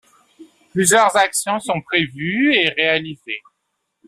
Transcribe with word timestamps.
Plusieurs 0.71 1.15
actions 1.15 1.59
sont 1.59 1.79
prévues 1.83 2.55
et 2.55 2.69
réalisées. 2.69 3.43